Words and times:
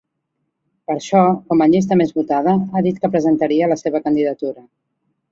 Per 0.87 0.93
això, 0.93 1.19
com 1.51 1.59
a 1.65 1.67
llista 1.73 1.97
més 1.99 2.13
votada, 2.15 2.53
ha 2.73 2.81
dit 2.87 2.97
que 3.03 3.11
presentaria 3.17 3.67
la 3.73 3.77
seva 3.83 4.01
candidatura. 4.07 4.65